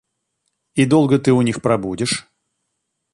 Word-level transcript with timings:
И 0.73 0.87
долго 0.87 1.19
ты 1.19 1.31
у 1.31 1.43
них 1.43 1.61
пробудешь? 1.61 2.27